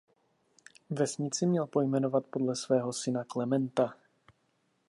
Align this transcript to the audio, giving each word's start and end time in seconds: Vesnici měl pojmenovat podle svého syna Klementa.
Vesnici 0.89 1.45
měl 1.45 1.67
pojmenovat 1.67 2.25
podle 2.25 2.55
svého 2.55 2.93
syna 2.93 3.23
Klementa. 3.23 3.93